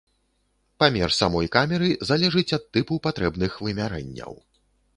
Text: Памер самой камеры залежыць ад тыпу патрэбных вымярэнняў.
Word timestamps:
Памер 0.83 1.13
самой 1.17 1.49
камеры 1.57 1.89
залежыць 2.11 2.55
ад 2.59 2.67
тыпу 2.77 2.99
патрэбных 3.07 3.51
вымярэнняў. 3.67 4.33